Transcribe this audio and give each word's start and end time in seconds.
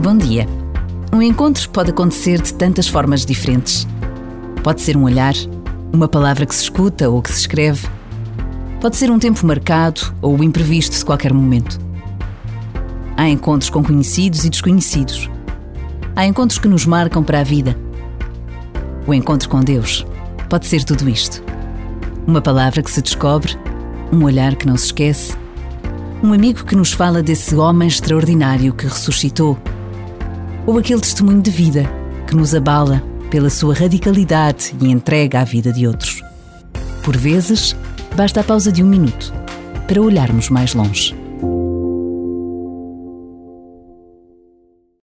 Bom 0.00 0.18
dia. 0.18 0.46
Um 1.12 1.22
encontro 1.22 1.70
pode 1.70 1.90
acontecer 1.90 2.42
de 2.42 2.52
tantas 2.52 2.88
formas 2.88 3.24
diferentes. 3.24 3.86
Pode 4.62 4.82
ser 4.82 4.96
um 4.96 5.04
olhar, 5.04 5.34
uma 5.92 6.08
palavra 6.08 6.44
que 6.44 6.54
se 6.54 6.64
escuta 6.64 7.08
ou 7.08 7.22
que 7.22 7.30
se 7.30 7.40
escreve. 7.40 7.88
Pode 8.80 8.96
ser 8.96 9.10
um 9.10 9.18
tempo 9.18 9.46
marcado 9.46 10.14
ou 10.20 10.36
o 10.36 10.44
imprevisto 10.44 10.98
de 10.98 11.04
qualquer 11.04 11.32
momento. 11.32 11.78
Há 13.16 13.28
encontros 13.28 13.70
com 13.70 13.82
conhecidos 13.82 14.44
e 14.44 14.50
desconhecidos. 14.50 15.30
Há 16.16 16.26
encontros 16.26 16.58
que 16.58 16.68
nos 16.68 16.84
marcam 16.84 17.22
para 17.22 17.40
a 17.40 17.44
vida. 17.44 17.78
O 19.06 19.14
encontro 19.14 19.48
com 19.48 19.60
Deus 19.60 20.04
pode 20.50 20.66
ser 20.66 20.82
tudo 20.82 21.08
isto. 21.08 21.42
Uma 22.26 22.42
palavra 22.42 22.82
que 22.82 22.90
se 22.90 23.00
descobre, 23.00 23.56
um 24.12 24.24
olhar 24.24 24.56
que 24.56 24.66
não 24.66 24.76
se 24.76 24.86
esquece, 24.86 25.36
um 26.22 26.32
amigo 26.32 26.64
que 26.64 26.74
nos 26.74 26.92
fala 26.92 27.22
desse 27.22 27.54
homem 27.54 27.86
extraordinário 27.86 28.74
que 28.74 28.86
ressuscitou 28.86 29.56
ou 30.66 30.78
aquele 30.78 31.00
testemunho 31.00 31.42
de 31.42 31.50
vida 31.50 31.84
que 32.26 32.34
nos 32.34 32.54
abala 32.54 33.02
pela 33.30 33.50
sua 33.50 33.74
radicalidade 33.74 34.74
e 34.80 34.90
entrega 34.90 35.40
à 35.40 35.44
vida 35.44 35.72
de 35.72 35.86
outros. 35.86 36.22
Por 37.02 37.16
vezes, 37.16 37.76
basta 38.16 38.40
a 38.40 38.44
pausa 38.44 38.70
de 38.70 38.82
um 38.82 38.86
minuto 38.86 39.32
para 39.86 40.00
olharmos 40.00 40.48
mais 40.48 40.74
longe. 40.74 41.23